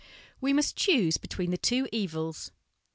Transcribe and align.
We 0.41 0.51
must 0.51 0.75
choose 0.75 1.17
between 1.17 1.51
the 1.51 1.59
two 1.59 1.87
evils." 1.91 2.49